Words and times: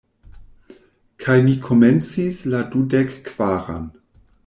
Kaj 1.25 1.35
mi 1.49 1.53
komencis 1.67 2.43
la 2.55 2.65
dudekkvaran. 2.73 3.91